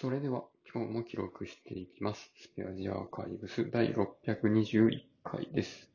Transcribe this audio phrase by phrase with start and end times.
[0.00, 2.32] それでは今日も記録していきます。
[2.40, 5.90] スペアジアアーカイブス第621回です。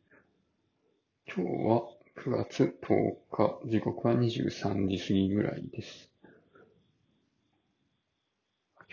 [1.26, 1.82] 今日は
[2.24, 6.12] 9月10日、時刻は23時過ぎぐらいです。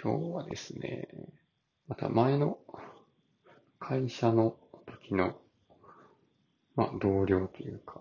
[0.02, 1.08] 今日はですね、
[1.88, 2.56] また前の
[3.78, 4.56] 会社の
[4.86, 5.36] 時の、
[6.74, 8.00] まあ同僚というか、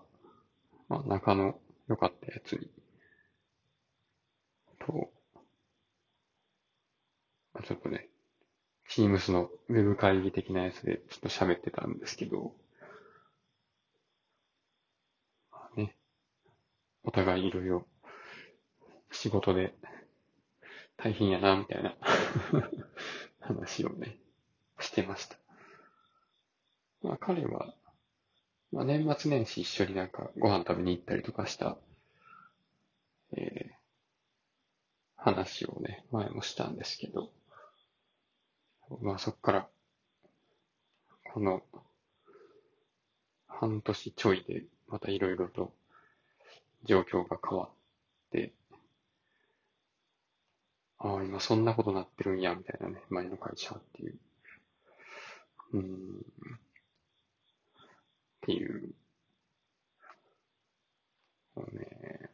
[0.88, 2.70] まあ仲の良かったやつに、
[4.78, 5.11] と、
[7.62, 8.08] ちょっとね、
[8.90, 12.54] Teams のウェブ会議的なやつでちょっと喋ってたんですけど、
[15.50, 15.96] まあね、
[17.04, 17.86] お互いいろいろ
[19.10, 19.74] 仕事で
[20.96, 21.96] 大変やな、みたいな。
[23.40, 24.18] 話をね、
[24.78, 25.36] してました。
[27.02, 27.74] まあ彼は、
[28.70, 31.76] まあ年末年始一緒になんかご飯食べに行ったりとかした、
[33.36, 33.82] えー
[35.22, 37.30] 話をね、前もしたんですけど、
[39.00, 39.68] まあそっから、
[41.32, 41.62] この、
[43.46, 45.72] 半年ちょいで、またいろいろと
[46.84, 47.70] 状況が変わっ
[48.30, 48.52] て、
[50.98, 54.18] ああ、今そんなことなってるんや、みたいなね、前の会社っていう。
[55.72, 55.82] うん。
[55.82, 56.58] っ
[58.42, 58.94] ていう。
[61.54, 62.30] もうね、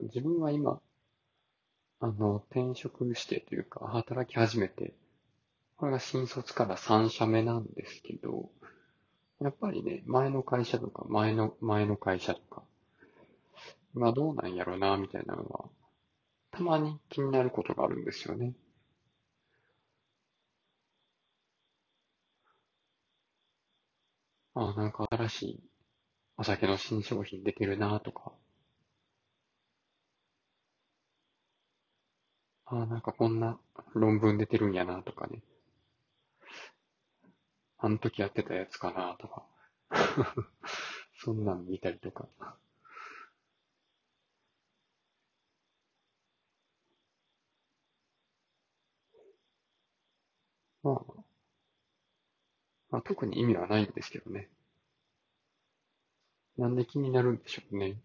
[0.00, 0.80] 自分は今、
[2.00, 4.94] あの、転職してというか、働き始めて、
[5.76, 8.50] これが新卒から3社目なんですけど、
[9.40, 12.64] やっぱりね、前の会社とか、前の、前の会社とか、
[13.96, 15.68] 今どうなんやろな、みたいなのは、
[16.52, 18.54] たまに気になることがあるんですよね。
[24.54, 25.60] ああ、なんか新しい
[26.38, 28.32] お酒の新商品出てるな、とか、
[32.66, 33.58] ああ、なんかこんな
[33.94, 35.42] 論文出てるんやな、とかね。
[37.78, 39.46] あの時やってたやつかな、とか。
[41.16, 42.28] そんなん見たりとか。
[50.82, 51.26] まあ、
[52.90, 54.48] まあ、特に意味はないんですけどね。
[56.58, 57.96] なんで気になるんでしょうね。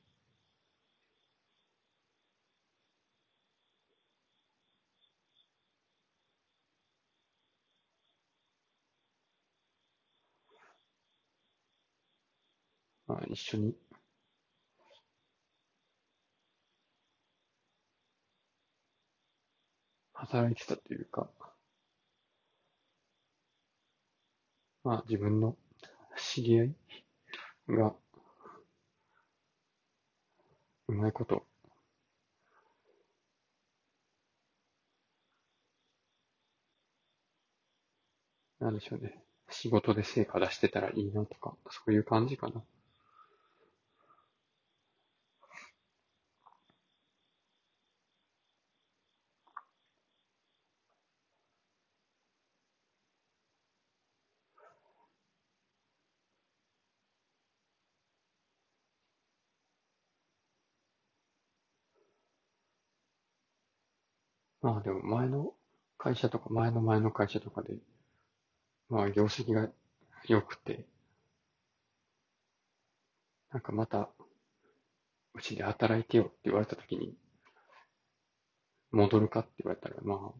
[13.22, 13.76] あ、一緒に
[20.14, 21.30] 働いてたというか、
[24.84, 25.58] まあ自分の
[26.18, 26.76] 知り合い
[27.70, 27.96] が、
[30.88, 31.48] うまいこと、
[38.62, 39.22] なんでしょうね。
[39.50, 42.64] 仕事で成果出してたらいいなとか、そういう感じかな。
[64.62, 65.54] まあでも前の
[65.98, 67.76] 会社とか前の前の会社とかで、
[68.90, 69.70] まあ業績が
[70.28, 70.86] 良くて、
[73.52, 74.10] なんかまた、
[75.34, 77.16] うちで働いてよって言われたときに、
[78.92, 80.34] 戻るかって言われたら、ま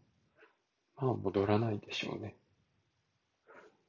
[0.96, 2.36] あ、まあ戻らないでしょうね。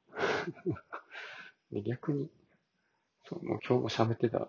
[1.72, 2.30] で逆に、
[3.24, 4.48] そう、もう今日も喋ってた、ま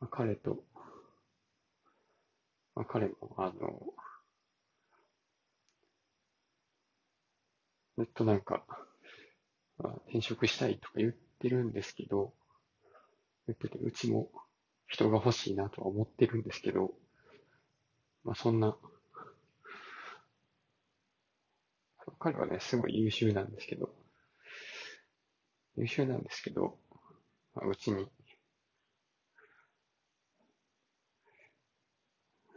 [0.00, 0.62] あ彼と、
[2.74, 3.94] まあ、彼も、あの、
[7.96, 8.64] ずっとなんか、
[9.78, 12.32] まあ、転職したいとか言ってるんですけど、
[13.46, 14.30] 言ってて、うちも
[14.86, 16.92] 人が欲しいなとは思ってるんですけど、
[18.24, 18.76] まあそんな、
[22.18, 23.90] 彼はね、すごい優秀なんですけど、
[25.76, 26.78] 優秀なんですけど、
[27.54, 28.08] まあ、うちに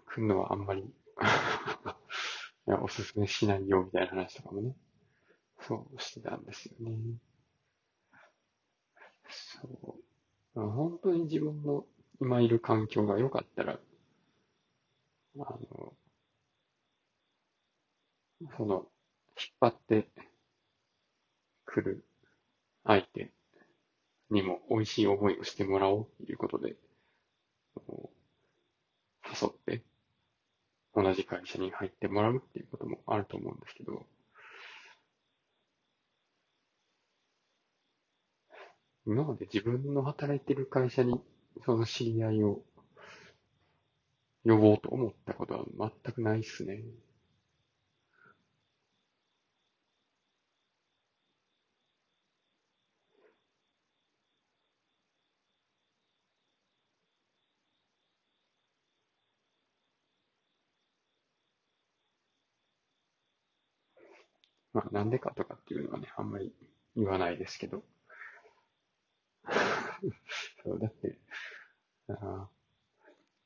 [0.07, 0.89] 来るのはあんまり い
[2.65, 4.75] や、おすすめしないよみたいな話とかもね、
[5.67, 7.17] そうしてたんですよね。
[9.29, 9.97] そ
[10.55, 10.61] う。
[10.61, 11.85] 本当に自分の
[12.21, 13.79] 今いる環境が良かったら、
[15.39, 15.93] あの、
[18.57, 18.87] その、
[19.39, 20.09] 引っ張って
[21.65, 22.03] くる
[22.83, 23.31] 相手
[24.29, 26.77] にも美味しい思いをしてもらおうということで、
[29.23, 29.83] 誘って、
[30.93, 34.05] 同じ会社に入ってもらうっていうこともあると思うんですけど、
[39.07, 41.19] 今まで自分の働いてる会社に
[41.65, 42.62] その知り合いを
[44.44, 46.81] 呼ぼうと思ったことは全くないっすね。
[64.71, 66.54] まあ、なんでかとかっていうのはね、あんまり
[66.95, 67.83] 言わないですけど。
[70.63, 71.17] そうだって、
[72.09, 72.49] あ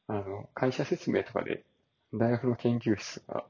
[0.08, 1.66] あの、会社説明とかで、
[2.14, 3.46] 大学の研究室が、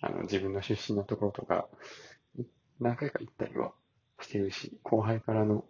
[0.00, 1.68] あの、自分の出身のところとか、
[2.80, 3.72] 何回か行ったりは
[4.20, 5.64] してるし、後輩からの、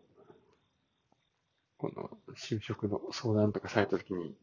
[1.76, 4.34] この、就職の相談とかされたときに、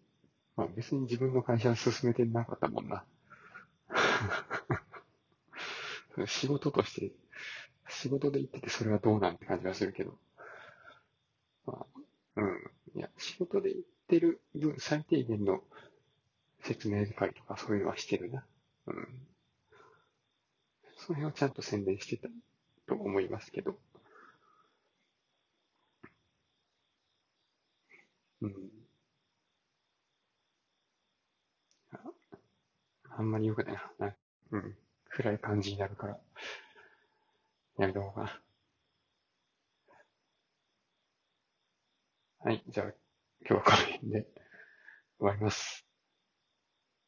[0.57, 3.05] まあ別に自分の会社は進めてなかったもんな。
[6.27, 7.11] 仕事として、
[7.89, 10.17] 仕事で行っててそれはどうなんて感じはするけど。
[11.65, 11.85] まあ、
[12.41, 12.71] うん。
[12.95, 15.63] いや、仕事で行ってる分、最低限の
[16.61, 18.45] 説明会とかそういうのはしてるな。
[18.87, 19.07] うん。
[20.97, 22.29] その辺はちゃんと宣伝してた
[22.87, 23.79] と思いますけど。
[28.41, 28.69] うん。
[33.11, 34.15] あんまり良くないな。
[34.51, 34.75] うん。
[35.09, 36.17] 暗い感じになるから、
[37.79, 38.39] やめとこうか。
[42.39, 42.61] はい。
[42.67, 42.93] じゃあ、
[43.47, 44.27] 今日はこの辺で
[45.19, 45.85] 終わります。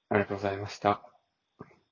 [0.09, 1.10] ありがとうございました。